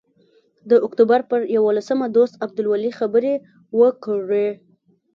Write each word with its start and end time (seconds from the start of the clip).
د 0.69 0.71
اکتوبر 0.85 1.19
پر 1.29 1.39
یوولسمه 1.55 2.05
دوست 2.15 2.33
عبدالولي 2.45 2.91
خبرې 2.99 3.33
وکړې. 3.79 4.49